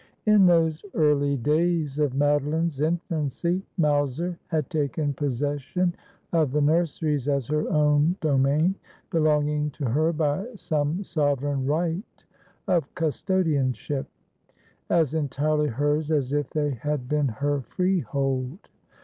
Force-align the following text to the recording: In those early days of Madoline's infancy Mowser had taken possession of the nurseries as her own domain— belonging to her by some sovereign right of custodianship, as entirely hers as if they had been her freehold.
In 0.25 0.47
those 0.47 0.83
early 0.95 1.37
days 1.37 1.99
of 1.99 2.15
Madoline's 2.15 2.81
infancy 2.81 3.61
Mowser 3.77 4.39
had 4.47 4.67
taken 4.71 5.13
possession 5.13 5.93
of 6.33 6.51
the 6.51 6.59
nurseries 6.59 7.27
as 7.27 7.45
her 7.49 7.69
own 7.69 8.15
domain— 8.19 8.73
belonging 9.11 9.69
to 9.69 9.85
her 9.85 10.11
by 10.11 10.47
some 10.55 11.03
sovereign 11.03 11.67
right 11.67 12.25
of 12.67 12.91
custodianship, 12.95 14.07
as 14.89 15.13
entirely 15.13 15.67
hers 15.67 16.09
as 16.09 16.33
if 16.33 16.49
they 16.49 16.71
had 16.71 17.07
been 17.07 17.27
her 17.27 17.61
freehold. 17.61 18.69